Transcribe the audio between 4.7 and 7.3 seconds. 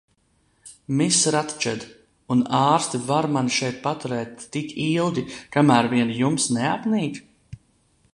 ilgi, kamēr vien jums neapnīk?